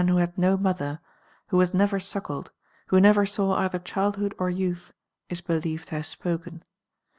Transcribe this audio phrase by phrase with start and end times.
[0.03, 0.97] 0 had no niothe'",
[1.49, 2.51] who was never suckled,
[2.87, 4.95] who never sav/ either childhood or youth,
[5.29, 6.63] is believed to have s])oken.